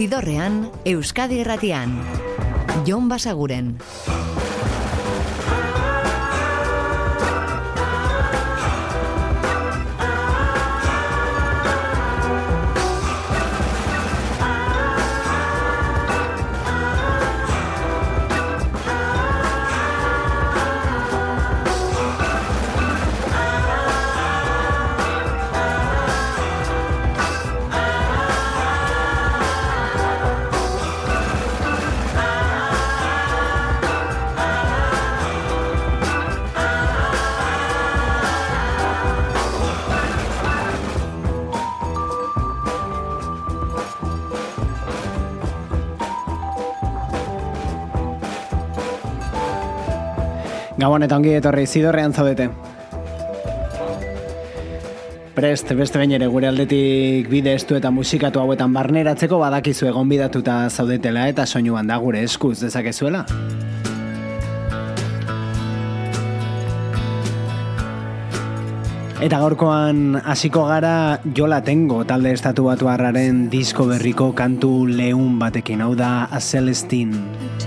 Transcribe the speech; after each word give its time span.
Zidorrean, 0.00 0.70
Euskadi 0.88 1.42
Erratian. 1.42 1.92
Jon 2.86 3.10
Basaguren. 3.10 3.76
Gabon 50.80 51.04
eta 51.04 51.18
ongi 51.20 51.34
etorri 51.36 51.66
zidorrean 51.68 52.14
zaudete. 52.16 52.46
Prest, 55.36 55.68
beste 55.76 56.00
bain 56.00 56.14
ere 56.16 56.26
gure 56.32 56.48
aldetik 56.48 57.28
bide 57.28 57.52
estu 57.54 57.76
eta 57.76 57.92
musikatu 57.92 58.40
hauetan 58.40 58.72
barneratzeko 58.72 59.38
badakizu 59.42 59.90
egon 59.92 60.08
bidatuta 60.08 60.56
zaudetela 60.70 61.26
eta 61.28 61.44
soinuan 61.46 61.86
da 61.90 62.00
gure 62.00 62.24
eskuz 62.24 62.58
dezakezuela. 62.64 63.26
Eta 69.20 69.36
gaurkoan 69.36 70.16
hasiko 70.24 70.64
gara 70.64 71.20
jola 71.36 71.60
tengo 71.60 72.06
talde 72.08 72.32
estatu 72.32 72.64
batu 72.70 72.88
harraren 72.88 73.50
disko 73.52 73.84
berriko 73.90 74.32
kantu 74.32 74.86
lehun 74.88 75.36
batekin 75.38 75.84
hau 75.84 75.92
da 75.94 76.24
A 76.32 76.40
Celestine. 76.40 77.59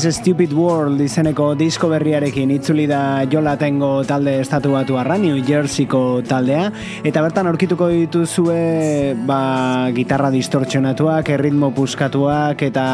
This 0.00 0.16
Stupid 0.16 0.54
World 0.56 1.02
izeneko 1.04 1.50
disko 1.60 1.90
berriarekin. 1.90 2.48
Itzuli 2.54 2.86
da 2.88 3.26
jola 3.28 3.52
tengo 3.60 3.90
talde 4.08 4.38
estatu 4.40 4.72
batu 4.72 4.96
arra, 4.96 5.18
New 5.20 5.42
Jerseyko 5.44 6.22
taldea, 6.24 6.70
eta 7.04 7.20
bertan 7.20 7.50
aurkituko 7.50 7.90
dituzue 7.92 9.12
ba, 9.28 9.90
gitarra 9.92 10.32
distortzionatuak, 10.32 11.28
erritmo 11.36 11.74
puskatuak, 11.76 12.64
eta 12.70 12.88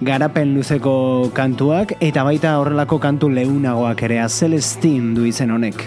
garapen 0.00 0.56
luzeko 0.56 0.96
kantuak, 1.36 1.98
eta 2.00 2.24
baita 2.24 2.56
horrelako 2.62 2.96
kantu 3.02 3.28
leunagoak 3.36 4.08
ere, 4.08 4.22
Celestine 4.32 5.12
du 5.12 5.28
izen 5.28 5.52
honek. 5.52 5.84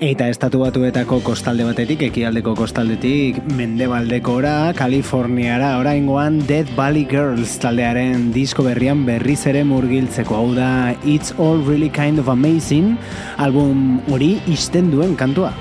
Eta 0.00 0.30
estatu 0.32 0.62
batuetako 0.62 1.18
kostalde 1.20 1.66
batetik, 1.66 2.00
ekialdeko 2.06 2.54
kostaldetik, 2.56 3.36
mendebaldekora, 3.58 4.72
Kaliforniara, 4.78 5.74
oraingoan 5.76 6.38
Dead 6.48 6.70
Valley 6.72 7.04
Girls 7.04 7.58
taldearen 7.60 8.30
disko 8.32 8.64
berrian 8.64 9.04
berriz 9.04 9.42
ere 9.52 9.60
murgiltzeko 9.68 10.38
hau 10.38 10.46
da 10.56 10.70
It's 11.04 11.36
All 11.36 11.60
Really 11.68 11.92
Kind 11.92 12.24
of 12.24 12.32
Amazing, 12.32 12.94
album 13.36 14.00
hori 14.08 14.38
izten 14.48 14.88
duen 14.88 15.12
kantua. 15.20 15.52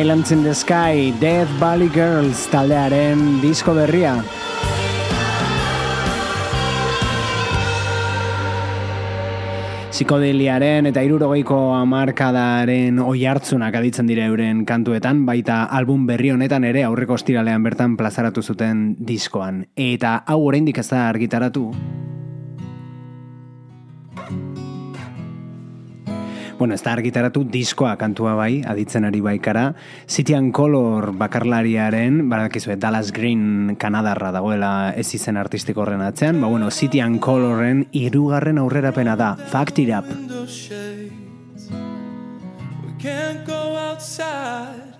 Islands 0.00 0.32
in 0.32 0.42
the 0.42 0.54
Sky, 0.54 1.12
Death 1.20 1.50
Valley 1.60 1.90
Girls 1.92 2.46
taldearen 2.48 3.42
disko 3.42 3.74
berria. 3.76 4.14
Psikodeliaren 9.92 10.88
eta 10.88 11.04
irurogeiko 11.04 11.60
amarkadaren 11.76 13.04
oi 13.04 13.26
hartzunak 13.28 13.76
aditzen 13.76 14.08
dire 14.08 14.24
euren 14.24 14.64
kantuetan, 14.64 15.26
baita 15.28 15.66
album 15.68 16.08
berri 16.08 16.32
honetan 16.32 16.64
ere 16.64 16.88
aurreko 16.88 17.20
estiralean 17.20 17.60
bertan 17.68 18.00
plazaratu 18.00 18.40
zuten 18.40 18.94
diskoan. 18.96 19.66
Eta 19.76 20.22
hau 20.24 20.40
oraindik 20.48 20.80
ez 20.80 20.88
da 20.88 21.10
argitaratu, 21.10 21.68
Bueno, 26.60 26.74
ez 26.74 26.82
da 26.84 26.92
argitaratu 26.92 27.40
diskoa 27.48 27.94
kantua 27.96 28.34
bai, 28.36 28.60
aditzen 28.68 29.06
ari 29.08 29.22
baikara. 29.24 29.70
City 30.04 30.34
and 30.36 30.52
Color 30.52 31.14
bakarlariaren, 31.16 32.18
barakizu, 32.28 32.74
Dallas 32.76 33.14
Green 33.16 33.78
Kanadarra 33.80 34.28
dagoela 34.30 34.92
ez 34.92 35.06
izen 35.16 35.38
artistiko 35.40 35.80
horren 35.80 36.02
atzean, 36.04 36.36
ba 36.42 36.50
bueno, 36.52 36.68
City 36.70 37.00
and 37.00 37.16
Colorren 37.24 37.86
irugarren 37.96 38.60
aurrerapena 38.60 39.16
da, 39.16 39.36
Fact 39.36 39.78
It 39.78 39.88
Up. 39.88 40.04
We 42.84 42.92
can't 42.98 43.46
go 43.46 43.78
outside 43.78 44.98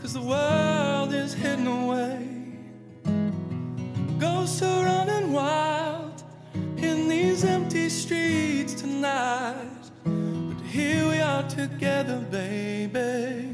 Cause 0.00 0.14
the 0.14 0.22
world 0.22 1.12
is 1.12 1.34
hidden 1.34 1.66
away 1.66 2.24
Ghosts 4.18 4.62
are 4.62 4.84
running 4.86 5.34
wild 5.34 6.24
In 6.78 7.08
these 7.08 7.44
empty 7.44 7.90
streets 7.90 8.72
tonight 8.80 9.73
Here 10.74 11.08
we 11.08 11.20
are 11.20 11.44
together, 11.44 12.18
baby, 12.32 13.48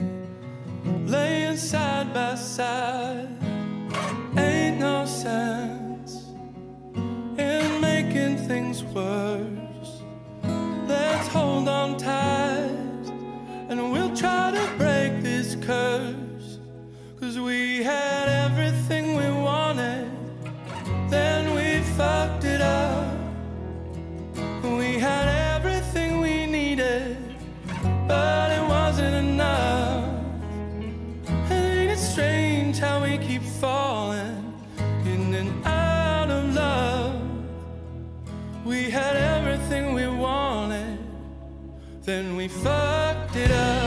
laying 1.05 1.59
side 1.59 2.15
by 2.15 2.35
side. 2.35 3.29
Ain't 4.39 4.81
no 4.81 5.05
sense 5.05 6.31
in 7.37 7.79
making 7.83 8.39
things 8.49 8.83
worse. 8.85 10.01
Let's 10.89 11.29
hold 11.29 11.69
on 11.69 11.99
tight 11.99 13.13
and 13.69 13.93
we'll 13.93 14.17
try 14.17 14.53
to 14.53 14.77
break 14.79 15.23
this 15.23 15.57
curse. 15.57 16.59
Cause 17.21 17.39
we 17.39 17.83
had 17.83 18.31
everything 18.47 19.15
we 19.17 19.31
wanted, 19.43 20.11
then 21.11 21.55
we 21.55 21.83
fucked 21.99 22.45
it 22.45 22.63
up. 22.63 23.15
We 24.63 24.95
had 24.95 25.40
We 38.71 38.89
had 38.89 39.17
everything 39.17 39.95
we 39.95 40.07
wanted, 40.07 40.97
then 42.03 42.37
we 42.37 42.47
fucked 42.47 43.35
it 43.35 43.51
up. 43.51 43.80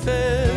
fair. 0.00 0.49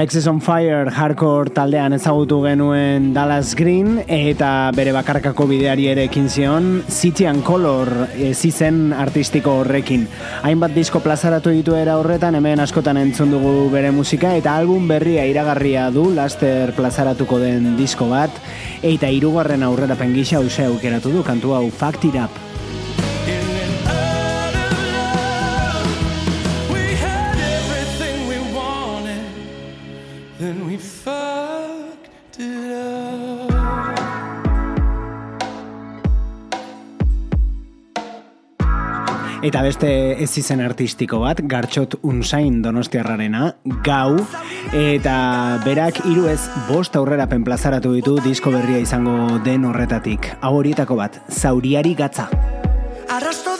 Alexis 0.00 0.26
on 0.28 0.38
Fire 0.40 0.88
hardcore 0.88 1.50
taldean 1.52 1.92
ezagutu 1.92 2.38
genuen 2.40 3.10
Dallas 3.12 3.50
Green 3.52 3.98
eta 4.08 4.70
bere 4.72 4.94
bakarkako 4.96 5.44
bideari 5.50 5.90
ere 5.92 6.06
ekin 6.08 6.30
zion 6.32 6.70
City 6.88 7.28
and 7.28 7.44
Color 7.44 8.08
zizen 8.32 8.94
artistiko 8.96 9.58
horrekin. 9.60 10.08
Hainbat 10.40 10.72
disko 10.72 11.04
plazaratu 11.04 11.52
ditu 11.52 11.76
era 11.76 11.98
horretan 12.00 12.40
hemen 12.40 12.64
askotan 12.64 12.96
entzun 12.96 13.36
dugu 13.36 13.68
bere 13.68 13.92
musika 13.92 14.32
eta 14.40 14.56
album 14.56 14.88
berria 14.88 15.28
iragarria 15.28 15.90
du 15.92 16.08
laster 16.16 16.72
plazaratuko 16.72 17.36
den 17.44 17.74
disko 17.76 18.08
bat 18.08 18.32
eta 18.80 19.12
hirugarren 19.12 19.68
aurrera 19.68 20.00
pengisa 20.00 20.40
hause 20.40 20.64
aukeratu 20.64 21.12
du 21.12 21.28
kantu 21.28 21.58
hau 21.58 21.66
Fact 21.68 22.08
It 22.08 22.16
Up. 22.16 22.49
Eta 39.50 39.64
beste 39.66 39.88
ez 40.22 40.28
izen 40.38 40.60
artistiko 40.62 41.18
bat, 41.24 41.40
Gartxot 41.50 41.96
Unsain 42.06 42.60
Donostiarrarena, 42.62 43.48
Gau, 43.82 44.20
eta 44.78 45.14
berak 45.64 45.98
hiru 46.04 46.28
ez 46.30 46.38
bost 46.68 46.94
aurrera 46.94 47.26
penplazaratu 47.26 47.90
ditu 47.96 48.14
disko 48.22 48.52
berria 48.54 48.78
izango 48.78 49.40
den 49.42 49.66
horretatik. 49.66 50.30
Hau 50.38 50.52
horietako 50.60 51.00
bat, 51.02 51.18
Zauriari 51.34 51.96
Gatza. 51.98 52.28
Arrasto 53.10 53.58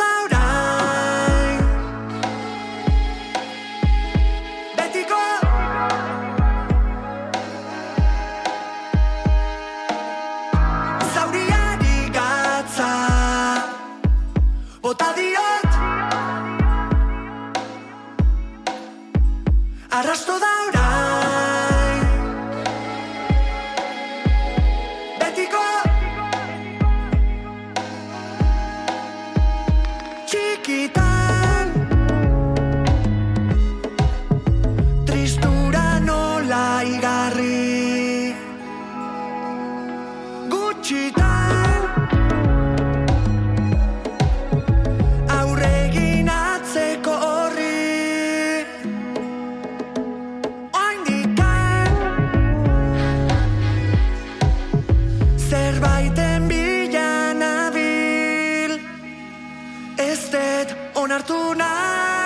dut 60.61 60.77
onartu 60.95 61.55
nahi. 61.59 62.20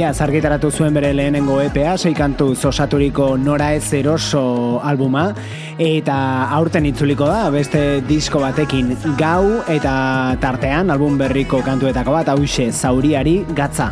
Ia 0.00 0.14
zargitaratu 0.16 0.70
zuen 0.72 0.94
bere 0.96 1.10
lehenengo 1.12 1.58
EPA, 1.60 1.98
seikantu 2.00 2.54
zosaturiko 2.56 3.34
Nora 3.36 3.66
ez 3.76 3.92
eroso 3.98 4.40
albuma, 4.80 5.26
eta 5.76 6.16
aurten 6.56 6.88
itzuliko 6.88 7.28
da, 7.28 7.42
beste 7.52 7.82
disko 8.08 8.40
batekin 8.40 8.94
gau, 9.20 9.58
eta 9.68 9.92
tartean 10.40 10.94
album 10.94 11.20
berriko 11.20 11.60
kantuetako 11.66 12.16
bat, 12.16 12.32
hause, 12.32 12.70
zauriari 12.72 13.42
gatza. 13.52 13.90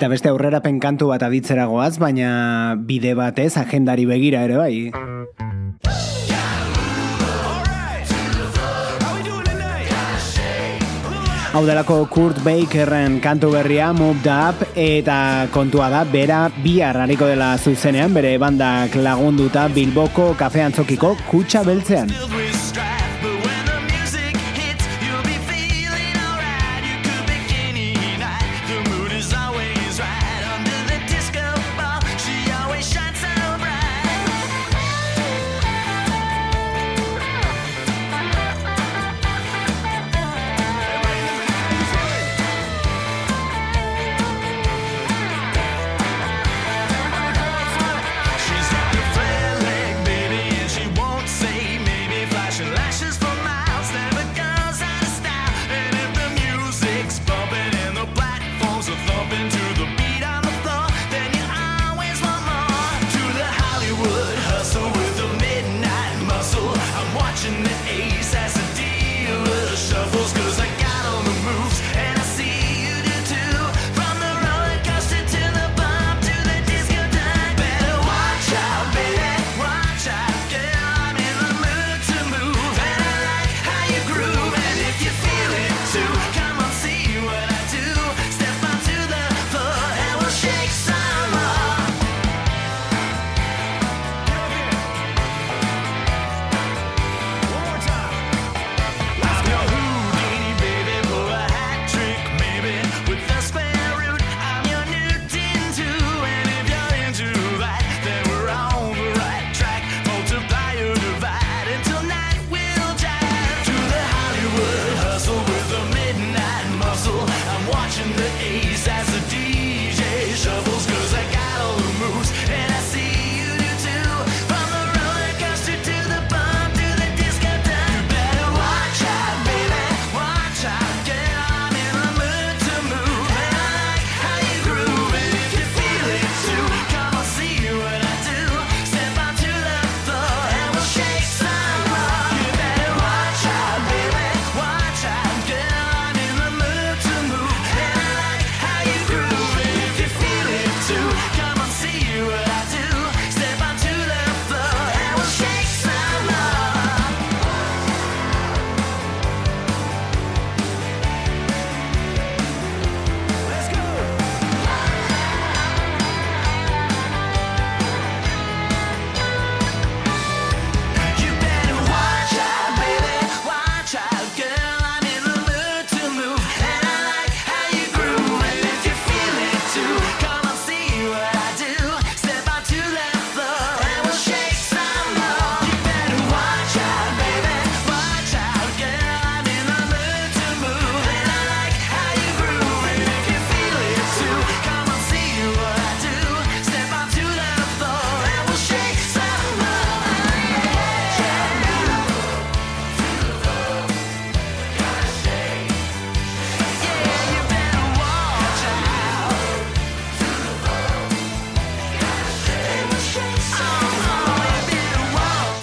Eta 0.00 0.08
beste 0.08 0.30
aurrera 0.30 0.62
penkantu 0.64 1.10
bat 1.10 1.20
aditzeragoaz, 1.26 1.98
baina 2.00 2.72
bide 2.88 3.10
batez 3.12 3.50
agendari 3.60 4.06
begira 4.08 4.46
ere 4.46 4.56
bai. 4.56 4.88
Hau 11.52 11.60
delako 11.68 11.98
Kurt 12.08 12.40
Bakerren 12.40 13.20
kantu 13.20 13.52
berria 13.52 13.90
Moved 13.92 14.24
Up 14.32 14.64
eta 14.72 15.50
kontua 15.52 15.90
da 15.92 16.06
bera 16.08 16.46
bi 16.64 16.78
harrariko 16.80 17.28
dela 17.28 17.50
zuzenean 17.58 18.16
bere 18.16 18.38
bandak 18.40 18.96
lagunduta 18.96 19.68
Bilboko 19.68 20.32
kafean 20.40 20.72
zokiko 20.72 21.12
kutsa 21.28 21.60
beltzean. 21.68 22.08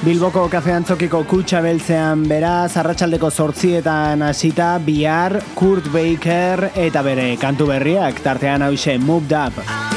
Bilboko 0.07 0.45
kafean 0.47 0.85
txokiko 0.87 1.19
kutsa 1.27 1.59
beltzean 1.59 2.21
beraz, 2.29 2.77
arratsaldeko 2.79 3.27
sortzietan 3.27 4.23
hasita 4.23 4.69
bihar, 4.85 5.35
Kurt 5.59 5.91
Baker 5.91 6.69
eta 6.79 7.03
bere 7.03 7.33
kantu 7.41 7.67
berriak, 7.73 8.23
tartean 8.23 8.63
hause 8.69 8.95
Moved 9.03 9.35
Up. 9.35 9.96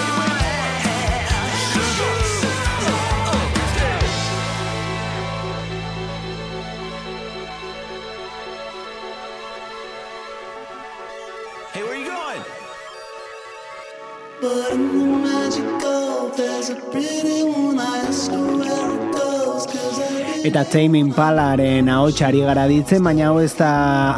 Eta 20.51 20.65
Tame 20.67 20.99
Impalaren 20.99 21.87
ahotsari 21.87 22.41
gara 22.43 22.65
ditzen, 22.67 23.05
baina 23.07 23.29
hau 23.29 23.37
ez 23.39 23.53
da 23.55 23.69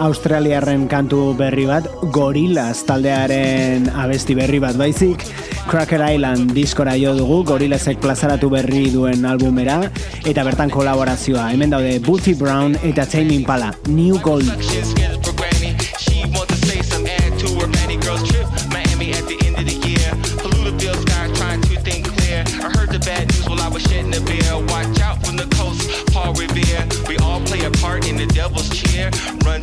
Australiarren 0.00 0.86
kantu 0.88 1.34
berri 1.36 1.66
bat, 1.68 1.84
Gorillaz 2.14 2.86
taldearen 2.88 3.90
abesti 3.92 4.32
berri 4.38 4.62
bat 4.62 4.78
baizik, 4.80 5.26
Cracker 5.68 6.00
Island 6.06 6.54
diskora 6.56 6.96
jo 6.96 7.12
dugu, 7.18 7.42
Gorillazek 7.52 8.00
plazaratu 8.00 8.48
berri 8.56 8.86
duen 8.94 9.28
albumera, 9.28 9.82
eta 10.24 10.48
bertan 10.48 10.72
kolaborazioa, 10.72 11.50
hemen 11.52 11.76
daude 11.76 11.98
Booty 12.00 12.32
Brown 12.32 12.80
eta 12.80 13.04
Tame 13.04 13.36
Impala, 13.36 13.74
New 13.92 14.16
Gold. 14.24 15.31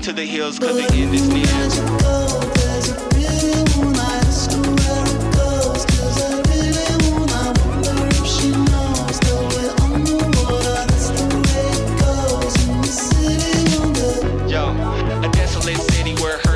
To 0.09 0.15
the 0.15 0.25
hills 0.25 0.57
cause 0.57 0.75
the 0.75 0.87
end 0.95 1.13
is 1.13 1.27
near. 1.27 1.45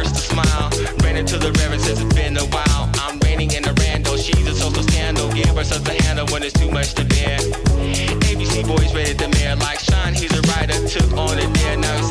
to 0.03 0.21
smile. 0.21 0.69
Ran 1.03 1.15
into 1.15 1.37
the 1.37 1.51
reverend 1.59 1.81
says 1.81 2.01
it's 2.01 2.13
been 2.15 2.37
a 2.37 2.45
while. 2.45 2.89
I'm 2.95 3.19
raining 3.19 3.51
in 3.51 3.65
a 3.65 3.73
rando. 3.73 4.17
She's 4.17 4.47
a 4.47 4.55
social 4.55 4.83
scandal. 4.83 5.31
Give 5.31 5.55
herself 5.55 5.87
a 5.87 6.01
handle 6.03 6.25
when 6.27 6.43
it's 6.43 6.53
too 6.53 6.71
much 6.71 6.93
to 6.95 7.05
bear. 7.05 7.37
ABC 7.37 8.67
boys 8.67 8.93
rated 8.95 9.19
the 9.19 9.29
mayor 9.29 9.55
like 9.57 9.79
Sean. 9.79 10.13
He's 10.13 10.33
a 10.33 10.41
writer. 10.49 10.87
Took 10.87 11.13
on 11.17 11.37
it 11.37 11.53
there. 11.53 11.77
Now 11.77 12.02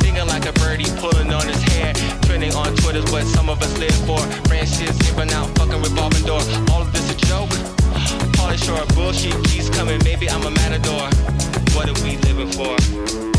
Trending 2.93 3.11
on 3.15 3.21
what 3.21 3.27
some 3.33 3.49
of 3.49 3.59
us 3.59 3.75
live 3.79 3.95
for. 4.05 4.21
Brand 4.47 4.67
shit's 4.67 4.97
giving 4.99 5.31
out, 5.31 5.47
fucking 5.57 5.81
revolving 5.81 6.25
door. 6.27 6.41
All 6.71 6.83
of 6.83 6.93
this 6.93 7.11
a 7.11 7.15
joke. 7.25 7.49
Pauly 8.37 8.63
Shore, 8.63 8.85
bullshit 8.93 9.33
keeps 9.45 9.69
coming. 9.69 9.99
Maybe 10.03 10.29
I'm 10.29 10.45
a 10.45 10.51
matador. 10.51 11.09
What 11.73 11.89
are 11.89 12.03
we 12.03 12.17
living 12.17 12.51
for? 12.51 13.32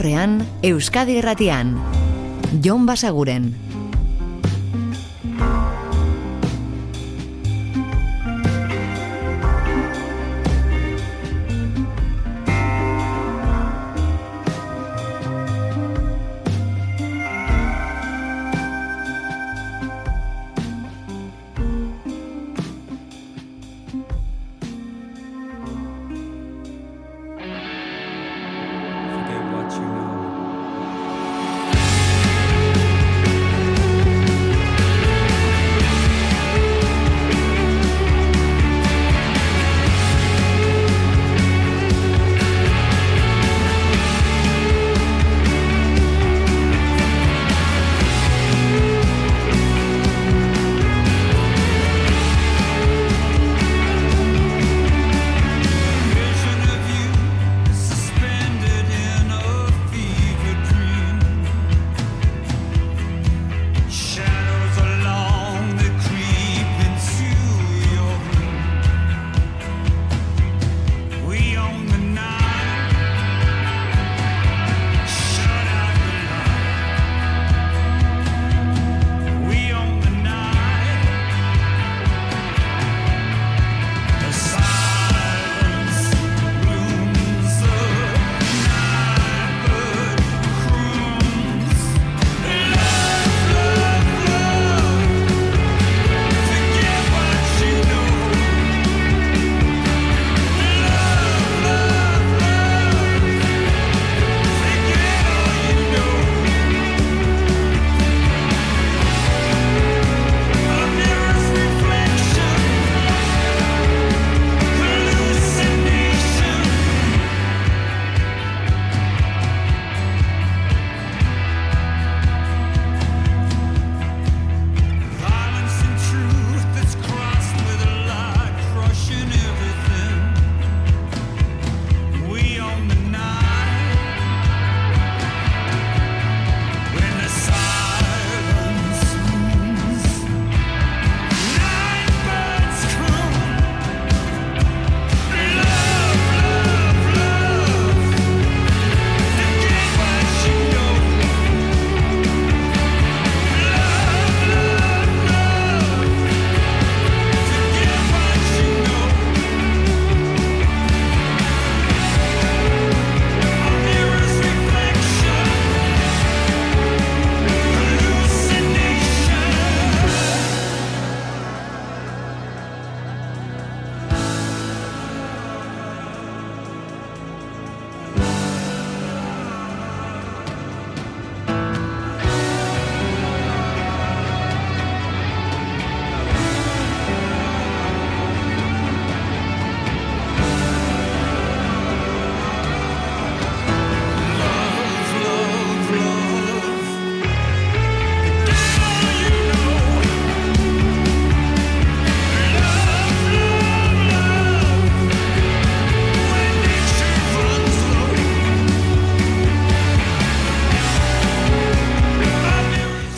Zidorrean, 0.00 0.46
Euskadi 0.62 1.18
Erratian. 1.20 1.76
Jon 2.64 2.86
Basaguren. 2.88 3.69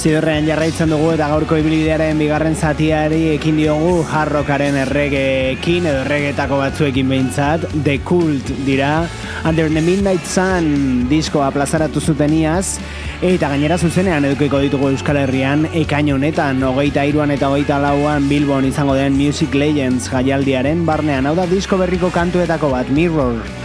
Zidorrean 0.03 0.49
jarraitzen 0.49 0.91
dugu 0.91 1.13
eta 1.13 1.29
gaurko 1.31 1.55
ibilidearen 1.61 2.19
bigarren 2.19 2.57
zatiari 2.59 3.21
ekin 3.37 3.61
diogu 3.61 3.93
harrokaren 4.03 4.75
erregeekin 4.81 5.87
edo 5.87 6.01
erregetako 6.01 6.59
batzuekin 6.59 7.13
behintzat. 7.13 7.69
The 7.85 8.01
Cult 8.03 8.51
dira. 8.67 9.07
Under 9.47 9.69
the 9.71 9.79
Midnight 9.79 10.27
Sun 10.27 11.07
diskoa 11.07 11.53
plazaratu 11.55 12.03
zuteniaz 12.03 12.81
eta 13.23 13.55
gainera 13.55 13.79
zuzenean 13.79 14.27
edukiko 14.27 14.59
ditugu 14.67 14.91
Euskal 14.91 15.23
Herrian 15.23 15.69
ekain 15.71 16.11
honetan 16.11 16.67
hogeita 16.67 17.07
iruan 17.07 17.31
eta 17.31 17.55
hogeita 17.55 17.79
lauan 17.79 18.27
Bilbon 18.27 18.67
izango 18.67 18.99
den 18.99 19.15
Music 19.15 19.55
Legends 19.55 20.11
jaialdiaren 20.11 20.83
barnean. 20.83 21.31
Hau 21.31 21.39
da 21.39 21.47
disko 21.47 21.79
berriko 21.79 22.11
kantuetako 22.11 22.75
bat 22.75 22.91
Mirror 22.91 23.62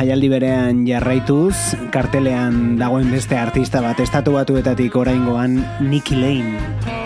jaialdi 0.00 0.30
berean 0.32 0.78
jarraituz, 0.88 1.76
kartelean 1.92 2.78
dagoen 2.80 3.10
beste 3.12 3.36
artista 3.36 3.82
bat 3.84 4.00
estatu 4.00 4.38
batuetatik 4.38 4.96
oraingoan 4.96 5.60
Nicky 5.90 6.16
Lane. 6.16 6.99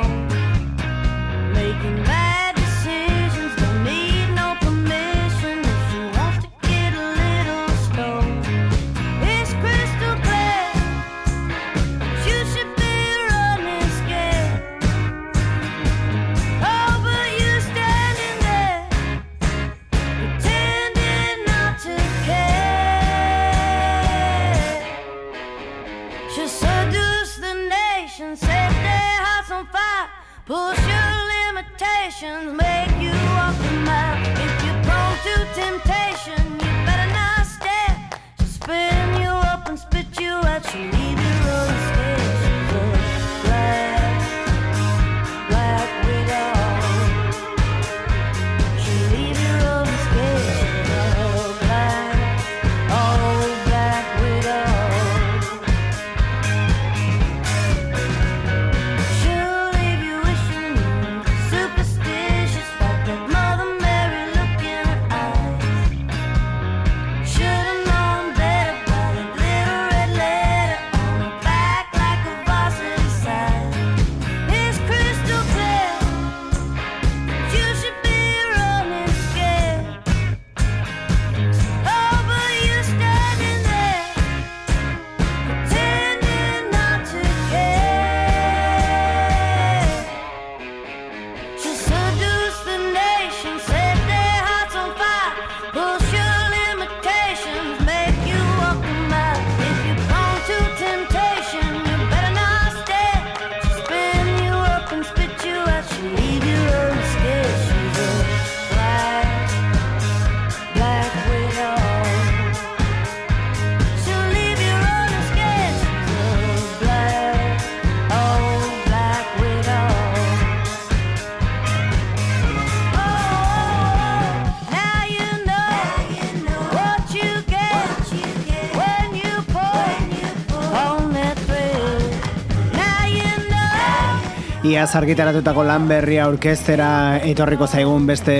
Iaz 134.64 134.94
argitaratutako 134.96 135.60
lan 135.68 135.84
berria 135.90 136.24
orkestera 136.24 137.18
etorriko 137.28 137.66
zaigun 137.68 138.06
beste 138.08 138.36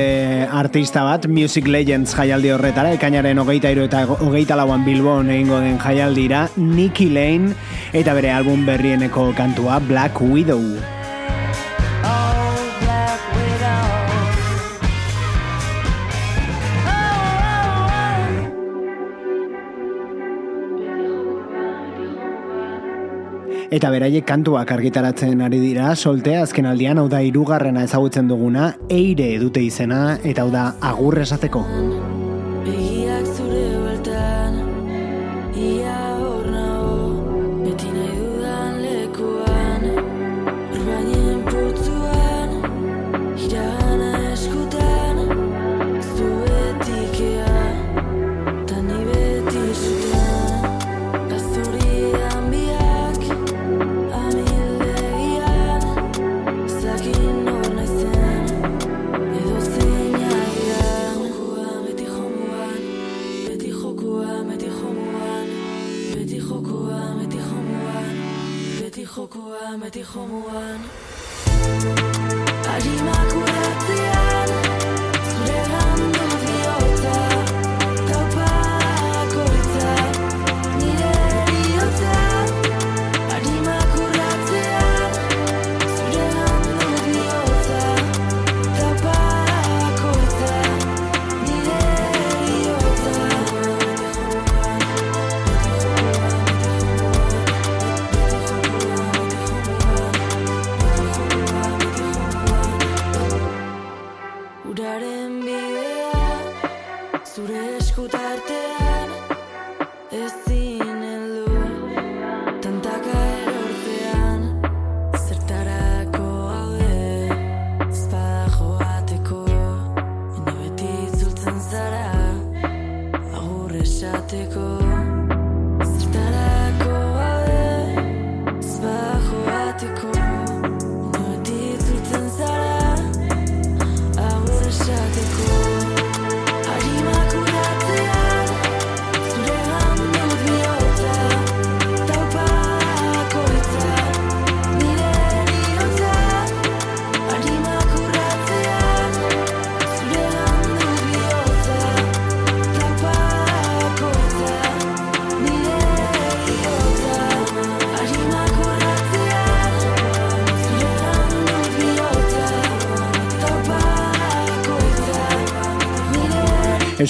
artista 0.48 1.02
bat, 1.04 1.26
Music 1.28 1.68
Legends 1.68 2.14
jaialdi 2.16 2.48
horretara, 2.54 2.94
ekainaren 2.96 3.42
hogeita 3.42 3.74
iru 3.74 3.84
eta 3.84 4.06
hogeita 4.08 4.56
lauan 4.56 4.88
Bilbon 4.88 5.28
egingo 5.28 5.60
den 5.60 5.76
jaialdira, 5.84 6.46
Nicky 6.56 7.10
Lane, 7.12 7.52
eta 7.92 8.16
bere 8.16 8.32
album 8.32 8.64
berrieneko 8.64 9.34
kantua 9.36 9.82
Black 9.84 10.24
Widow. 10.24 10.93
Eta 23.74 23.88
beraiek 23.90 24.22
kantuak 24.28 24.70
argitaratzen 24.70 25.40
ari 25.42 25.58
dira 25.58 25.94
soltea 25.96 26.44
azken 26.46 26.68
aldian 26.70 27.00
hau 27.02 27.08
da 27.10 27.22
irugarrena 27.26 27.82
ezagutzen 27.88 28.30
duguna 28.30 28.68
eire 28.88 29.32
dute 29.42 29.64
izena 29.66 30.04
eta 30.22 30.46
hau 30.46 30.52
da 30.54 30.68
agur 30.92 31.18
esateko. 31.24 31.64
dijo 69.94 70.26
Mugan. 70.26 71.03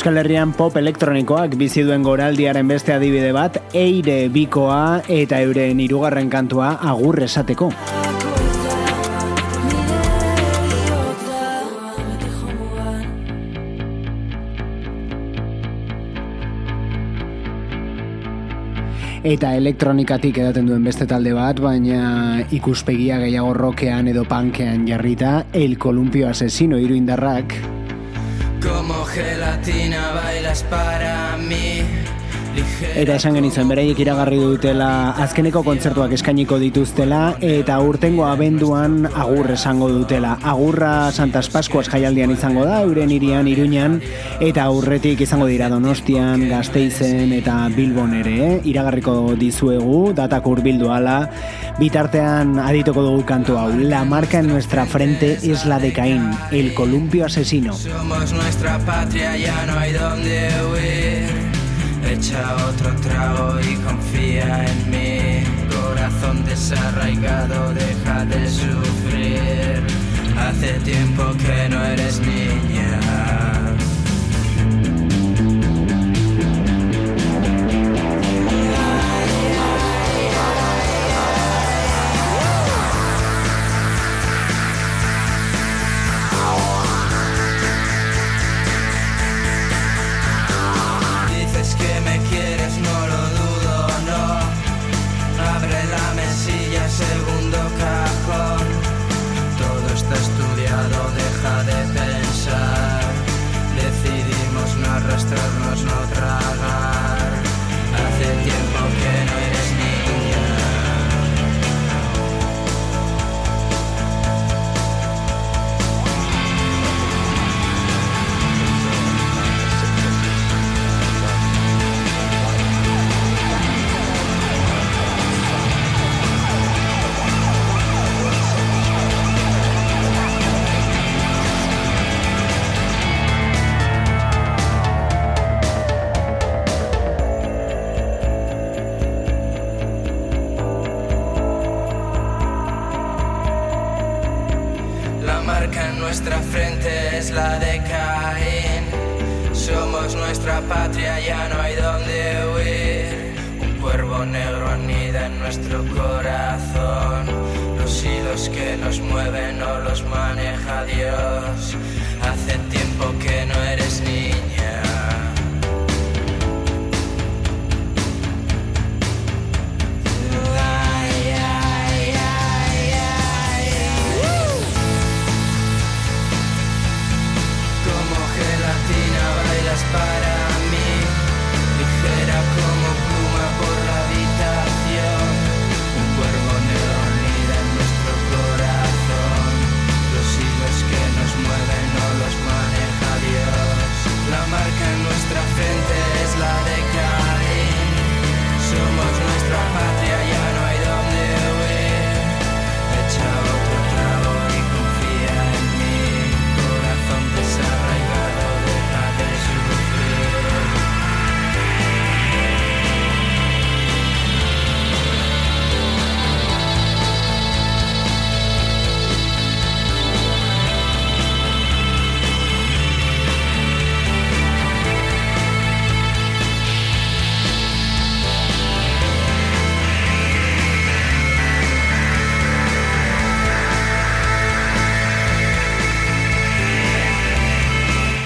Euskal 0.05 0.21
Herrian 0.21 0.51
pop 0.53 0.75
elektronikoak 0.77 1.55
bizi 1.57 1.81
duen 1.81 2.03
goraldiaren 2.05 2.69
beste 2.69 2.93
adibide 2.93 3.31
bat, 3.33 3.55
eire 3.73 4.29
bikoa 4.29 4.99
eta 5.09 5.39
euren 5.41 5.79
hirugarren 5.81 6.29
kantua 6.29 6.75
agur 6.91 7.23
esateko. 7.25 7.71
Eta 19.25 19.55
elektronikatik 19.57 20.43
edaten 20.43 20.69
duen 20.69 20.85
beste 20.85 21.07
talde 21.09 21.33
bat, 21.33 21.65
baina 21.65 22.45
ikuspegia 22.53 23.17
gehiago 23.25 23.57
rokean 23.57 24.13
edo 24.13 24.27
pankean 24.29 24.85
jarrita, 24.85 25.47
el 25.55 25.79
kolumpio 25.79 26.29
asesino 26.29 26.77
iruindarrak, 26.77 27.57
Como 28.87 29.07
gelatina 29.07 30.13
bailas 30.13 30.63
para 30.65 31.39
mí 31.39 31.74
Eta 32.95 33.17
esan 33.17 33.35
genitzen 33.35 33.69
bereiek 33.71 33.99
iragarri 34.05 34.39
dutela 34.39 34.89
azkeneko 35.25 35.65
kontzertuak 35.67 36.13
eskainiko 36.15 36.59
dituztela 36.63 37.35
eta 37.43 37.79
urtengo 37.83 38.27
abenduan 38.29 39.09
agur 39.11 39.51
esango 39.55 39.89
dutela. 39.91 40.37
Agurra 40.43 41.11
Santas 41.13 41.49
Pascuas 41.51 41.89
jaialdian 41.91 42.35
izango 42.35 42.65
da, 42.69 42.81
euren 42.87 43.11
irian, 43.15 43.49
iruñan, 43.51 44.01
eta 44.45 44.69
aurretik 44.71 45.25
izango 45.27 45.49
dira 45.51 45.69
Donostian, 45.73 46.47
Gasteizen 46.51 47.33
eta 47.37 47.57
Bilbon 47.75 48.15
ere, 48.21 48.37
eh? 48.47 48.61
iragarriko 48.71 49.35
dizuegu, 49.41 50.13
datak 50.15 50.47
urbildu 50.47 50.93
ala, 50.95 51.19
bitartean 51.79 52.59
adituko 52.63 53.03
dugu 53.03 53.25
kantu 53.27 53.59
hau. 53.59 53.71
La 53.75 54.05
marca 54.05 54.39
en 54.39 54.49
nuestra 54.49 54.87
frente 54.87 55.39
es 55.43 55.65
la 55.67 55.79
de 55.79 55.93
Caín, 55.93 56.31
el 56.53 56.75
columpio 56.75 57.27
asesino. 57.27 57.73
Somos 57.75 58.33
nuestra 58.33 58.79
patria, 58.79 59.37
ya 59.37 59.67
no 59.67 59.79
hay 59.79 59.93
donde 59.93 60.49
huir. 60.71 61.04
Echa 62.15 62.55
otro 62.69 62.95
trago 63.03 63.59
y 63.61 63.75
confía 63.79 64.65
en 64.67 64.91
mí. 64.91 65.43
Corazón 65.69 66.45
desarraigado, 66.45 67.75
deja 67.75 68.25
de 68.27 68.49
sufrir. 68.49 69.83
Hace 70.39 70.75
tiempo 70.85 71.25
que 71.45 71.69
no 71.69 71.85
eres 71.85 72.21
niña. 72.21 72.94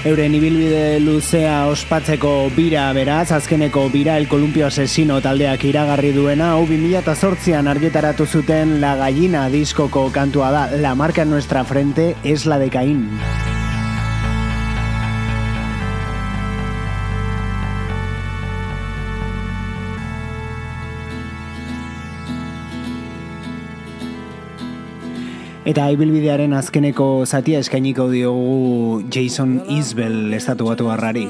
Euren 0.09 0.33
ibilbide 0.33 1.01
luzea 1.05 1.67
ospatzeko 1.69 2.31
bira 2.57 2.87
beraz, 2.97 3.27
azkeneko 3.37 3.83
bira 3.93 4.15
el 4.17 4.25
kolumpio 4.31 4.65
asesino 4.71 5.19
taldeak 5.21 5.67
iragarri 5.69 6.15
duena, 6.17 6.55
hau 6.55 6.63
2008an 6.71 7.69
argitaratu 7.69 8.25
zuten 8.25 8.79
la 8.81 8.95
gallina 8.97 9.45
diskoko 9.53 10.07
kantua 10.15 10.49
da, 10.55 10.65
la 10.81 10.95
marca 10.95 11.29
en 11.29 11.31
nuestra 11.37 11.65
frente 11.65 12.15
es 12.25 12.47
la 12.47 12.59
de 12.59 12.71
Caín. 12.71 13.05
Eta 25.69 25.85
ibilbidearen 25.93 26.55
azkeneko 26.57 27.27
zatia 27.29 27.59
eskainiko 27.61 28.07
diogu 28.09 29.03
Jason 29.13 29.59
Isbell 29.75 30.33
estatu 30.33 30.65
batu 30.71 30.87
harrari. 30.89 31.27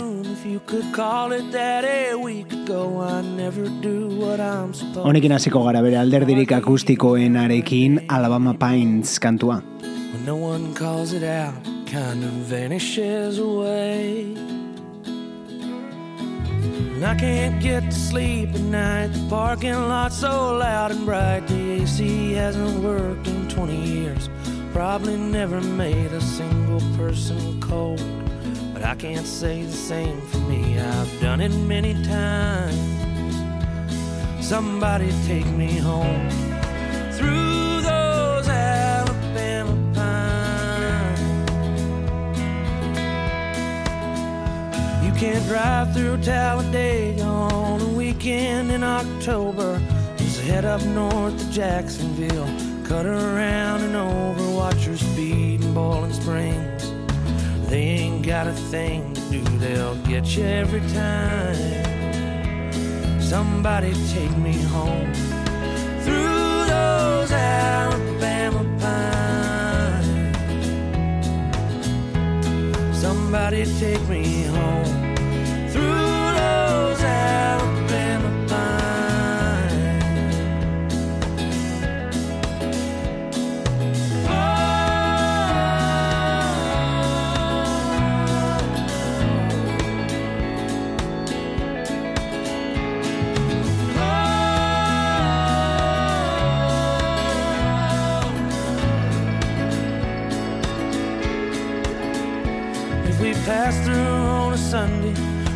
Honekin 5.03 5.34
hasiko 5.34 5.64
gara 5.64 5.82
bere 5.82 5.99
alderdirik 5.99 6.55
akustikoen 6.55 7.41
arekin 7.43 7.99
Alabama 8.07 8.55
Pines 8.55 9.18
kantua. 9.18 9.59
When 10.12 10.24
no 10.24 10.36
one 10.36 10.72
calls 10.72 11.12
it 11.12 11.24
out, 11.24 11.59
kind 11.91 12.22
of 12.22 12.30
vanishes 12.47 13.41
away. 13.41 14.36
And 16.99 17.07
I 17.07 17.14
can't 17.14 17.62
get 17.62 17.84
to 17.84 17.92
sleep 17.92 18.49
at 18.49 18.61
night. 18.61 19.12
The 19.12 19.24
parking 19.30 19.72
lot's 19.88 20.18
so 20.18 20.57
loud 20.57 20.90
and 20.90 21.07
bright. 21.07 21.46
The 21.46 21.82
AC 21.82 22.32
hasn't 22.32 22.82
worked 22.82 23.28
in 23.28 23.46
20 23.46 23.76
years. 23.76 24.28
Probably 24.72 25.16
never 25.16 25.61
made 25.61 26.11
a 26.11 26.20
single 26.20 26.80
person 26.96 27.61
cold. 27.61 28.03
But 28.74 28.82
I 28.82 28.96
can't 28.96 29.28
say 29.28 29.62
the 29.62 29.70
same 29.70 30.20
for 30.22 30.38
me. 30.38 30.80
I've 30.80 31.20
done 31.20 31.40
it 31.40 31.53
many 31.53 31.94
times. 32.03 32.74
Somebody 34.44 35.12
take 35.24 35.46
me 35.46 35.76
home 35.76 36.28
through 37.12 37.80
those 37.80 38.49
Alabama 38.49 39.88
can't 45.19 45.45
drive 45.47 45.93
through 45.95 46.16
Talladega 46.19 47.25
on 47.25 47.81
a 47.81 47.89
weekend 47.89 48.71
in 48.71 48.85
October. 48.85 49.81
Just 50.16 50.41
head 50.43 50.64
up 50.64 50.81
north 50.85 51.37
to 51.37 51.51
Jacksonville, 51.51 52.47
cut 52.85 53.05
around 53.05 53.81
and 53.81 53.97
over, 53.97 54.49
watch 54.55 54.87
your 54.87 54.97
speed 54.97 55.64
in 55.64 55.75
Bowling 55.75 56.12
Springs. 56.12 56.93
They 57.69 57.83
ain't 57.83 58.25
got 58.25 58.47
a 58.47 58.53
thing 58.53 59.12
to 59.14 59.21
do, 59.23 59.43
they'll 59.59 59.97
get 60.05 60.37
you 60.37 60.45
every 60.45 60.83
time. 60.93 61.57
Somebody 63.21 63.93
take 64.12 64.37
me 64.37 64.53
home 64.53 65.12
through 66.05 66.64
those 66.69 67.33
Alabama 67.33 68.62
pines. 68.79 70.07
Somebody 72.97 73.64
take 73.81 74.09
me 74.09 74.45
home 74.45 74.97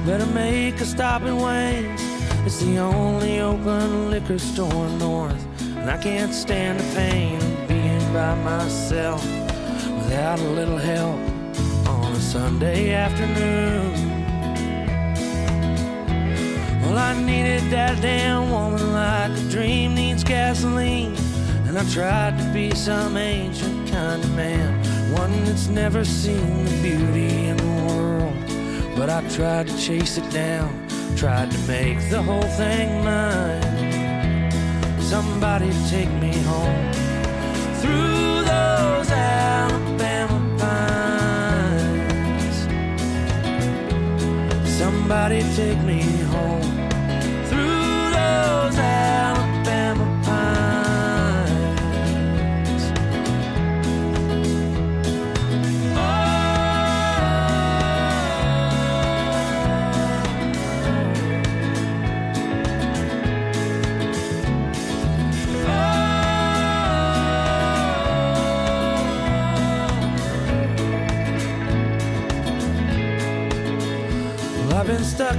better 0.04 0.26
make 0.26 0.80
a 0.80 0.84
stop 0.84 1.22
in 1.22 1.36
Wayne's. 1.36 2.00
It's 2.44 2.58
the 2.58 2.78
only 2.78 3.40
open 3.40 4.10
liquor 4.10 4.38
store 4.38 4.88
north, 4.98 5.44
and 5.76 5.88
I 5.88 5.96
can't 5.96 6.34
stand 6.34 6.80
the 6.80 6.94
pain 6.94 7.36
of 7.36 7.68
being 7.68 8.12
by 8.12 8.34
myself 8.42 9.24
without 9.24 10.40
a 10.40 10.48
little 10.48 10.76
help 10.76 11.20
on 11.88 12.12
a 12.12 12.20
Sunday 12.20 12.92
afternoon. 12.92 13.92
Well, 16.82 16.98
I 16.98 17.14
needed 17.22 17.70
that 17.70 18.02
damn 18.02 18.50
woman 18.50 18.92
like 18.92 19.30
a 19.30 19.50
dream 19.50 19.94
needs 19.94 20.24
gasoline, 20.24 21.14
and 21.66 21.78
I 21.78 21.88
tried 21.90 22.38
to 22.38 22.44
be 22.52 22.74
some 22.74 23.16
ancient 23.16 23.88
kind 23.88 24.22
of 24.22 24.34
man 24.34 24.82
one 25.12 25.44
that's 25.44 25.68
never 25.68 26.04
seen 26.04 26.64
the 26.64 26.82
beauty 26.82 27.46
in 27.46 27.56
the 27.56 27.64
world. 27.86 28.11
But 29.02 29.10
I 29.10 29.20
tried 29.30 29.66
to 29.66 29.76
chase 29.76 30.16
it 30.16 30.30
down, 30.30 30.70
tried 31.16 31.50
to 31.50 31.58
make 31.66 31.98
the 32.08 32.22
whole 32.22 32.48
thing 32.60 33.02
mine. 33.02 34.52
Somebody 35.00 35.72
take 35.90 36.08
me 36.20 36.32
home 36.42 36.92
through 37.80 38.44
those 38.52 39.10
Alabama 39.10 40.38
pines. 40.56 42.58
Somebody 44.78 45.42
take 45.56 45.82
me 45.82 46.02
home 46.34 46.70
through 47.48 48.10
those 48.18 48.78
Alabama 48.78 49.11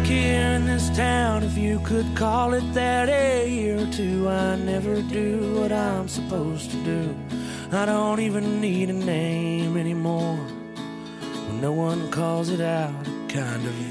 Stuck 0.03 0.11
here 0.11 0.55
in 0.55 0.65
this 0.65 0.89
town, 0.89 1.43
if 1.43 1.57
you 1.57 1.79
could 1.79 2.05
call 2.13 2.53
it 2.53 2.73
that, 2.73 3.07
a 3.07 3.47
year 3.47 3.77
or 3.79 3.87
two. 3.87 4.27
I 4.27 4.57
never 4.57 5.01
do 5.01 5.55
what 5.55 5.71
I'm 5.71 6.09
supposed 6.09 6.71
to 6.71 6.77
do. 6.83 7.15
I 7.71 7.85
don't 7.85 8.19
even 8.19 8.59
need 8.59 8.89
a 8.89 8.93
name 8.93 9.77
anymore. 9.77 10.35
When 11.47 11.61
no 11.61 11.71
one 11.71 12.11
calls 12.11 12.49
it 12.49 12.59
out. 12.59 12.91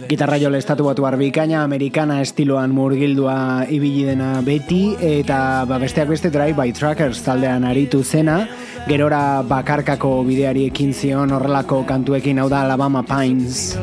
Gitarra 0.07 0.39
jole 0.39 0.59
estatu 0.59 0.85
batu 0.85 1.03
bikaina, 1.03 1.65
amerikana 1.65 2.21
estiloan 2.21 2.71
murgildua 2.71 3.67
ibili 3.67 4.05
dena 4.05 4.41
beti, 4.43 4.95
eta 5.01 5.65
ba, 5.67 5.79
besteak 5.81 6.09
beste 6.09 6.31
drive 6.31 6.55
by 6.55 6.71
trackers 6.73 7.25
taldean 7.25 7.65
aritu 7.65 8.05
zena, 8.05 8.47
gerora 8.87 9.43
bakarkako 9.43 10.23
bideari 10.25 10.67
ekin 10.71 10.93
zion 10.93 11.31
horrelako 11.33 11.85
kantuekin 11.85 12.39
hau 12.39 12.49
da 12.49 12.63
Alabama 12.63 13.03
Pines. 13.03 13.75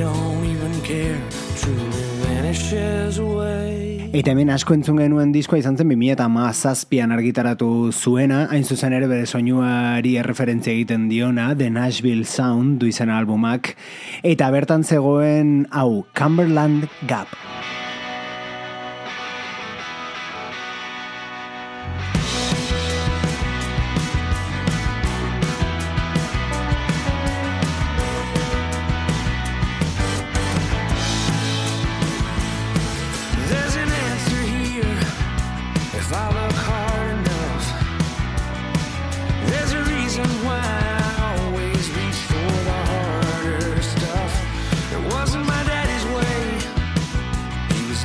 Don't 0.00 0.44
even 0.46 0.72
care. 0.80 1.20
Truly 1.60 2.04
vanishes 2.24 3.18
away. 3.18 4.08
Eta 4.16 4.32
hemen 4.32 4.50
asko 4.50 4.74
entzun 4.74 4.98
genuen 4.98 5.30
diskoa 5.34 5.60
izan 5.60 5.76
zen 5.76 5.90
2000 5.92 6.14
eta 6.16 6.26
mazazpian 6.32 7.12
argitaratu 7.14 7.68
zuena, 7.92 8.40
hain 8.50 8.64
zuzen 8.64 8.96
ere 8.96 9.06
bere 9.10 9.28
soinuari 9.28 10.16
erreferentzia 10.22 10.72
egiten 10.72 11.06
diona, 11.12 11.52
The 11.54 11.70
Nashville 11.70 12.24
Sound 12.26 12.80
du 12.80 12.90
izena 12.90 13.20
albumak, 13.20 13.76
eta 14.26 14.50
bertan 14.50 14.82
zegoen 14.82 15.68
hau, 15.70 16.06
Cumberland 16.16 16.88
Gap. 17.06 17.36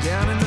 down 0.05 0.29
in 0.29 0.37
the 0.37 0.44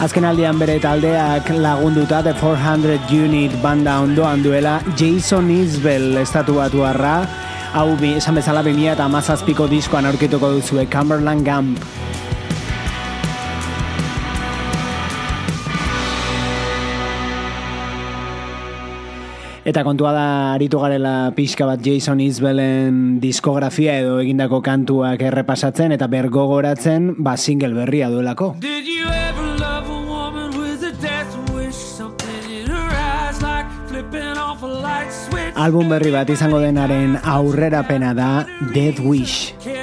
Azken 0.00 0.24
aldean 0.24 0.56
bere 0.56 0.78
taldeak 0.80 1.50
lagunduta 1.60 2.22
The 2.24 2.32
400 2.40 3.10
Unit 3.12 3.52
banda 3.60 3.98
ondoan 4.00 4.40
duela 4.40 4.78
Jason 4.96 5.50
Isbell 5.52 6.16
estatu 6.22 6.56
batu 6.56 6.86
arra 6.88 7.18
hau 7.76 7.90
bi, 8.00 8.14
esan 8.16 8.40
bezala 8.40 8.64
bimia 8.64 8.94
eta 8.96 9.04
amazazpiko 9.04 9.68
diskoan 9.68 10.08
aurkituko 10.08 10.54
duzue 10.56 10.86
Cumberland 10.88 11.44
Gump 11.44 11.84
Eta 19.68 19.84
kontua 19.84 20.10
da 20.16 20.26
aritu 20.54 20.80
garela 20.80 21.30
pixka 21.36 21.68
bat 21.68 21.84
Jason 21.84 22.24
Isbellen 22.24 23.20
diskografia 23.20 23.98
edo 24.00 24.16
egindako 24.24 24.62
kantuak 24.64 25.20
errepasatzen 25.28 25.92
eta 25.92 26.08
bergogoratzen 26.08 27.12
ba 27.20 27.36
single 27.36 27.76
berria 27.76 28.08
duelako. 28.08 28.54
Album 35.60 35.90
berri 35.92 36.08
bat 36.08 36.30
izango 36.32 36.56
denaren 36.62 37.18
aurrera 37.20 37.82
pena 37.84 38.14
da 38.16 38.30
Death 38.72 39.04
Wish. 39.04 39.79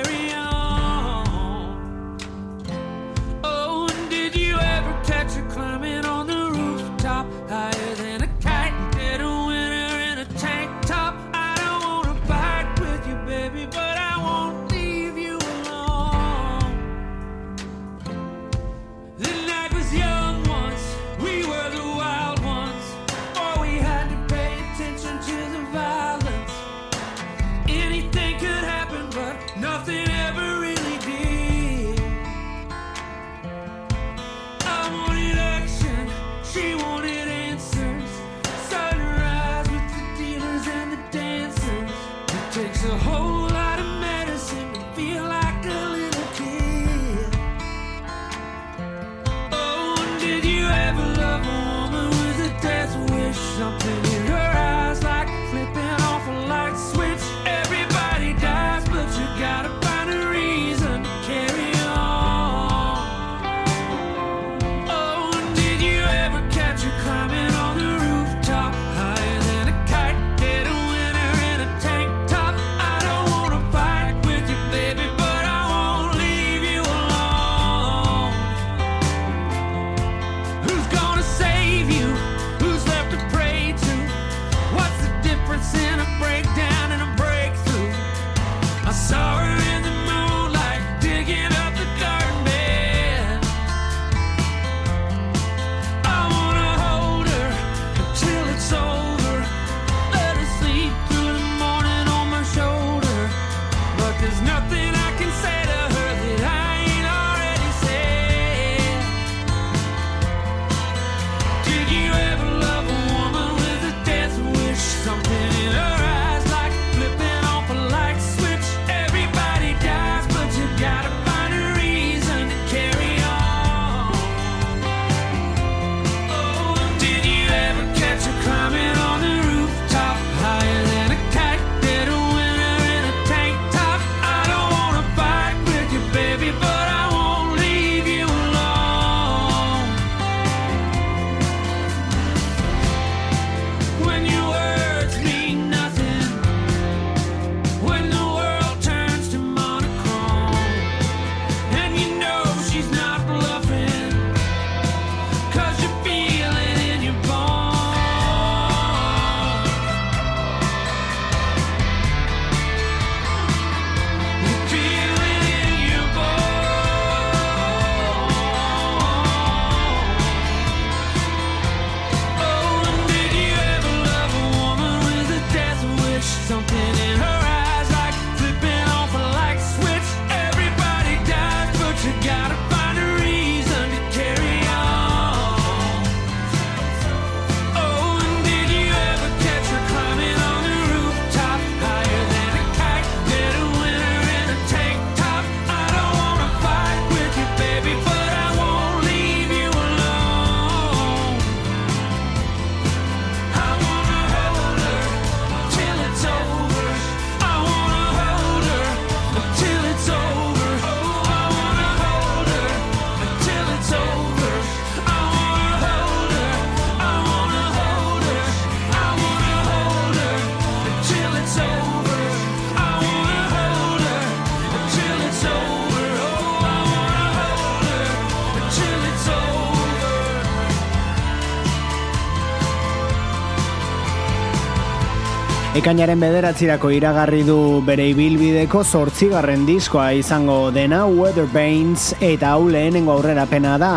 Ekainaren 235.88 236.20
bederatzirako 236.20 236.90
iragarri 236.92 237.46
du 237.48 237.80
bere 237.88 238.10
ibilbideko 238.12 238.82
zortzigarren 238.84 239.62
diskoa 239.64 240.10
izango 240.20 240.58
dena 240.76 241.06
Weather 241.08 241.46
Bains 241.54 242.10
eta 242.20 242.50
hau 242.58 242.66
lehenengo 242.68 243.14
aurrera 243.14 243.46
pena 243.48 243.78
da 243.80 243.92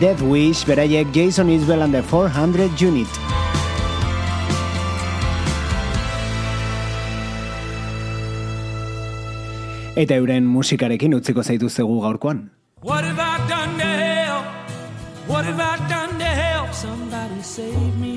Death 0.00 0.22
Wish 0.24 0.64
beraiek 0.64 1.12
Jason 1.12 1.50
Isbell 1.52 1.84
and 1.84 1.92
the 1.92 2.00
400 2.00 2.80
Unit. 2.80 3.20
Eta 10.00 10.16
euren 10.16 10.48
musikarekin 10.48 11.12
utziko 11.20 11.44
zaituztegu 11.44 12.00
gaurkoan. 12.06 12.46
What 12.80 13.04
have 13.04 13.20
I 13.20 13.36
done 13.52 13.76
to 13.76 13.92
help? 14.00 14.48
What 15.28 15.44
have 15.44 15.60
I 15.60 15.76
done 15.92 16.18
to 16.18 16.24
help 16.40 16.72
somebody 16.72 17.42
save 17.42 18.00
me? 18.00 18.13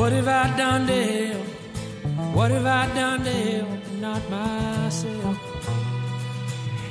What 0.00 0.12
have 0.12 0.28
I 0.28 0.56
done 0.56 0.86
to 0.86 0.94
help? 0.94 2.34
What 2.34 2.50
have 2.52 2.64
I 2.64 2.88
done 2.94 3.22
to 3.22 3.30
help? 3.30 3.68
Not 4.00 4.22
myself. 4.32 5.36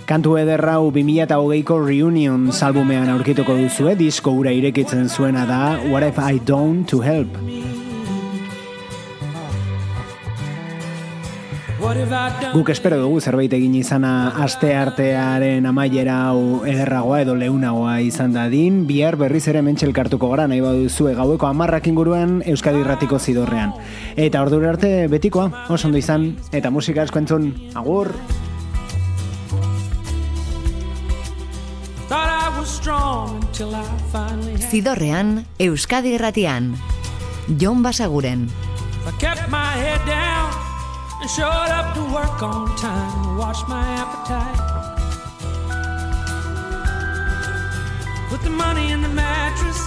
Kantu 0.05 0.35
ederra 0.37 0.75
u 0.77 0.91
2008ko 0.93 1.79
Reunion 1.87 2.51
albumean 2.61 3.09
aurkituko 3.09 3.57
duzue, 3.57 3.95
disko 3.95 4.31
ura 4.43 4.53
irekitzen 4.53 5.09
zuena 5.09 5.47
da 5.49 5.79
What 5.89 6.03
have 6.03 6.21
I 6.21 6.37
done 6.37 6.85
to 6.85 7.01
help? 7.01 7.58
Guk 12.53 12.69
espero 12.69 12.99
dugu 13.01 13.17
zerbait 13.17 13.53
egin 13.55 13.73
izana 13.79 14.29
aste 14.43 14.75
artearen 14.77 15.65
amaiera 15.65 16.19
hau 16.27 16.61
ederragoa 16.69 17.23
edo 17.23 17.33
leunagoa 17.39 17.95
izan 18.05 18.35
dadin, 18.35 18.83
bihar 18.85 19.17
berriz 19.17 19.47
ere 19.49 19.63
mentxelkartuko 19.65 20.29
gara 20.29 20.45
nahi 20.51 20.61
baduzue 20.61 21.15
gaueko 21.17 21.49
amarrak 21.49 21.89
inguruan 21.89 22.43
Euskadi 22.45 22.83
Irratiko 22.83 23.17
zidorrean. 23.17 23.73
Eta 24.15 24.43
ordure 24.45 24.69
arte 24.69 24.91
betikoa, 25.09 25.65
oso 25.69 25.89
ondo 25.89 25.97
izan, 25.97 26.35
eta 26.53 26.69
musika 26.69 27.07
asko 27.07 27.23
entzun, 27.23 27.49
agur! 27.73 28.13
Zidorrean, 34.69 35.45
Euskadi 35.57 36.17
Irratian, 36.19 36.73
Jon 37.57 37.81
Basaguren. 37.81 38.49
I 39.07 39.11
kept 39.17 39.49
my 39.49 39.73
head 39.73 40.05
down 40.05 40.68
showed 41.27 41.69
up 41.79 41.93
to 41.95 42.01
work 42.13 42.41
on 42.41 42.75
time 42.77 43.29
watch 43.39 43.65
my 43.67 43.85
appetite. 44.01 44.59
Put 48.29 48.41
the 48.41 48.49
money 48.49 48.91
in 48.91 49.01
the 49.01 49.09
mattress, 49.09 49.79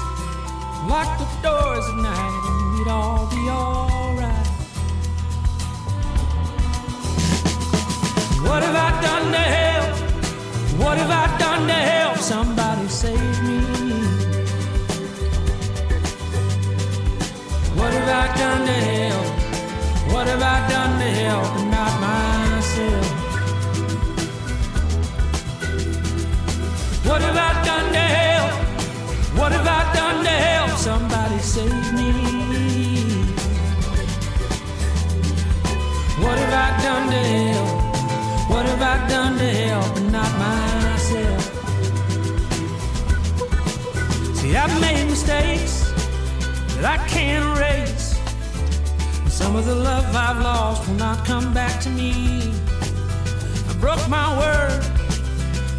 lock 0.88 1.18
the 1.18 1.28
doors 1.42 1.84
at 1.92 1.96
night, 1.96 2.42
and 2.48 2.78
we'd 2.78 2.88
all 2.88 3.26
be 3.30 3.42
alright. 3.48 4.46
What 8.46 8.62
have 8.62 8.76
I 8.88 8.90
done 9.08 9.32
to 9.32 9.44
help? 9.58 9.92
What 10.82 10.96
have 10.98 11.10
I 11.10 11.38
done 11.38 11.66
to 11.68 11.80
help 11.94 12.16
somebody 12.16 12.88
save 12.88 13.42
me? 13.44 13.60
What 17.78 17.92
have 17.92 18.08
I 18.08 18.36
done 18.38 18.66
to 18.66 18.72
help? 18.72 19.21
What 20.22 20.30
have 20.30 20.40
I 20.40 20.68
done 20.70 20.98
to 21.00 21.10
help 21.20 21.56
and 21.58 21.70
not 21.72 22.00
myself? 22.00 23.06
What 27.04 27.22
have 27.22 27.36
I 27.36 27.64
done 27.64 27.92
to 27.92 27.98
help? 27.98 28.52
What 29.36 29.50
have 29.50 29.66
I 29.66 29.92
done 29.92 30.22
to 30.22 30.30
help 30.30 30.70
somebody 30.78 31.38
save 31.40 31.92
me? 31.94 32.12
What 36.22 36.38
have 36.38 36.54
I 36.54 36.82
done 36.84 37.10
to 37.10 37.18
help? 37.18 38.48
What 38.48 38.66
have 38.66 38.80
I 38.80 39.08
done 39.08 39.38
to 39.38 39.44
help 39.44 39.96
and 39.96 40.12
not 40.12 40.32
myself? 40.38 41.42
See, 44.36 44.54
I've 44.54 44.80
made 44.80 45.04
mistakes 45.06 45.90
that 46.76 46.84
I 46.84 47.08
can't 47.08 47.58
erase. 47.58 47.91
Some 49.52 49.60
of 49.60 49.66
the 49.66 49.74
love 49.74 50.16
I've 50.16 50.42
lost 50.42 50.88
will 50.88 50.94
not 50.94 51.26
come 51.26 51.52
back 51.52 51.78
to 51.82 51.90
me. 51.90 52.54
I 53.68 53.74
broke 53.80 54.08
my 54.08 54.28
word. 54.38 54.82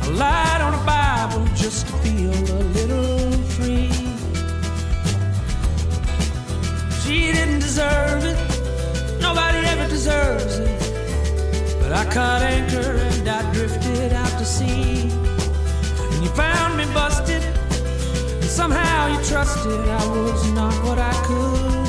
I 0.04 0.08
lied 0.10 0.62
on 0.62 0.76
a 0.76 0.86
Bible 0.86 1.44
just 1.56 1.88
to 1.88 1.94
feel 2.04 2.30
a 2.30 2.62
little 2.78 3.32
free. 3.56 3.90
She 7.02 7.32
didn't 7.32 7.62
deserve 7.62 8.24
it. 8.26 8.38
Nobody 9.20 9.66
ever 9.66 9.90
deserves 9.90 10.60
it. 10.60 11.80
But 11.82 11.94
I 11.94 12.06
caught 12.14 12.44
anchor 12.44 12.92
and 12.92 13.28
I 13.28 13.42
drifted 13.54 14.14
out 14.14 14.38
to 14.38 14.46
sea. 14.46 15.10
And 16.12 16.24
you 16.24 16.30
found 16.30 16.78
me 16.78 16.86
busted. 16.94 17.42
And 17.42 18.52
somehow 18.52 19.08
you 19.08 19.18
trusted 19.26 19.80
I 19.90 20.08
was 20.10 20.52
not 20.52 20.76
what 20.86 21.00
I 21.00 21.14
could 21.26 21.83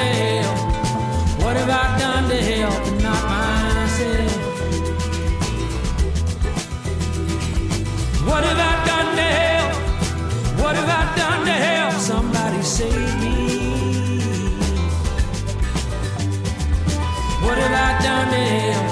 to 0.00 0.06
help? 0.22 0.58
What 1.42 1.54
have 1.60 1.70
I 1.70 1.84
done 1.98 2.24
to 2.32 2.38
help 2.50 2.82
and 2.90 2.98
not 3.06 3.22
myself? 3.34 4.32
What 8.28 8.42
have 8.48 8.60
I 8.70 8.74
done 8.90 9.10
to 9.20 9.28
help? 9.40 9.72
What 10.62 10.74
have 10.80 10.90
I 11.00 11.04
done 11.22 11.40
to 11.50 11.56
help 11.68 11.94
somebody 12.12 12.60
save 12.62 13.14
me? 13.22 13.36
What 17.44 17.56
have 17.62 17.74
I 17.88 17.90
done 18.08 18.28
to 18.34 18.42
help? 18.54 18.88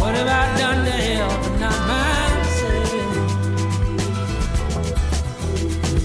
What 0.00 0.12
have 0.18 0.30
I 0.42 0.44
done 0.62 0.80
to 0.88 0.96
help 1.08 1.36
but 1.42 1.54
not 1.64 1.80
myself? 1.92 2.90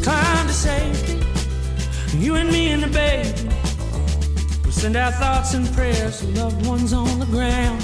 Climb 0.05 0.45
to 0.47 0.55
safety, 0.67 1.17
you 2.23 2.31
and 2.35 2.49
me 2.51 2.60
send 4.81 4.95
our 4.95 5.11
thoughts 5.11 5.53
and 5.53 5.71
prayers 5.73 6.21
to 6.21 6.27
loved 6.29 6.65
ones 6.65 6.91
on 6.91 7.19
the 7.19 7.25
ground. 7.27 7.79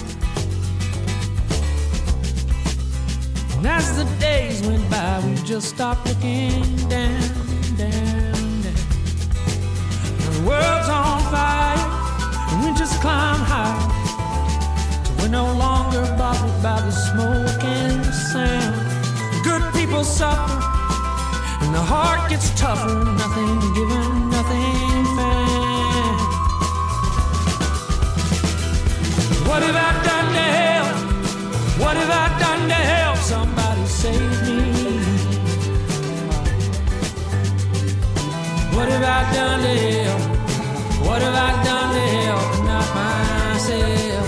And 3.55 3.67
as 3.67 3.95
the 3.97 4.05
days 4.19 4.65
went 4.65 4.89
by, 4.89 5.21
we 5.23 5.35
just 5.43 5.69
stopped 5.69 6.07
looking 6.07 6.63
down, 6.89 7.21
down, 7.77 8.61
down. 8.63 8.81
The 10.25 10.43
world's 10.49 10.89
on 10.89 11.21
fire, 11.29 11.77
and 12.49 12.65
we 12.65 12.75
just 12.75 12.99
climb 12.99 13.41
high. 13.53 13.77
We're 15.19 15.27
no 15.27 15.53
longer 15.53 16.01
bothered 16.17 16.63
by 16.63 16.81
the 16.81 16.91
smoke 16.91 17.63
and 17.63 18.03
the 18.05 18.11
sound. 18.11 19.43
Good 19.43 19.61
people 19.75 20.03
suffer, 20.03 20.51
and 21.61 21.75
the 21.75 21.85
heart 21.93 22.27
gets 22.31 22.49
tougher. 22.59 23.05
Nothing 23.21 23.59
given, 23.75 24.31
nothing 24.31 25.05
found. 25.15 25.46
What 29.47 29.63
have 29.63 29.75
I 29.75 29.91
done 30.03 30.33
to 30.33 30.45
help? 30.59 30.95
What 31.79 31.95
have 31.95 32.11
I 32.11 32.27
done 32.37 32.67
to 32.67 32.75
help 32.75 33.17
somebody 33.17 33.85
save 33.85 34.41
me? 34.45 34.59
What 38.75 38.89
have 38.89 39.03
I 39.03 39.33
done 39.33 39.61
to 39.61 39.73
help? 39.87 40.21
What 41.07 41.21
have 41.21 41.33
I 41.33 41.63
done 41.63 41.93
to 41.95 42.03
help? 42.17 42.65
Not 42.65 42.87
myself. 42.99 44.27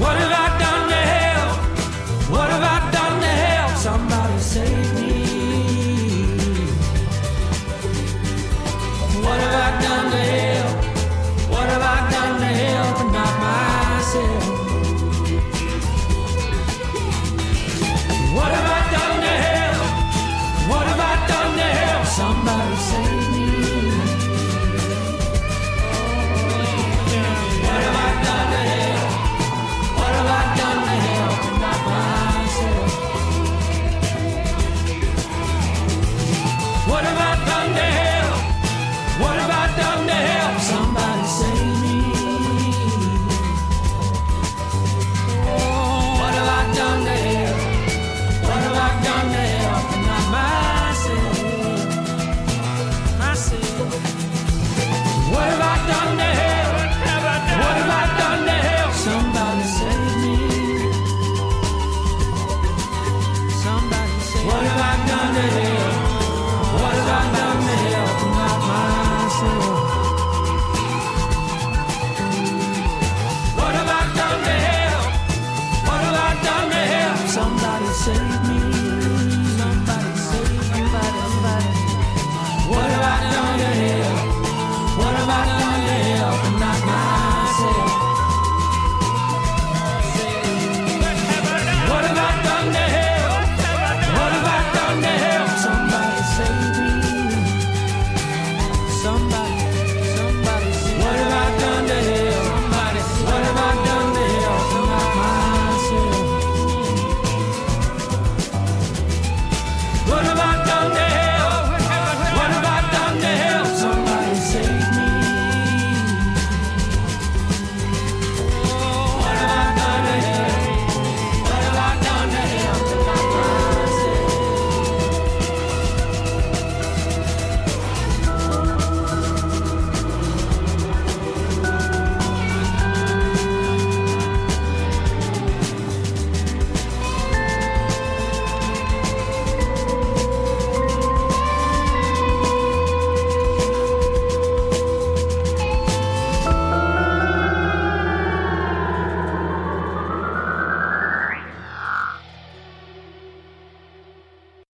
What 0.00 0.16
have 0.16 0.32
I 0.32 0.58
done 0.64 0.88
to 0.88 1.00
help? 1.14 1.56
What 2.32 2.48
have 2.50 2.64
I 2.76 2.90
done 2.96 3.20
to 3.20 3.32
help 3.46 3.72
somebody 3.76 4.38
save 4.38 4.94
me? 4.94 5.12
What 9.24 9.38
have 9.44 9.54
I 9.66 9.82
done 9.82 10.10
to 10.12 10.16
help? 10.16 10.51
What 18.32 18.61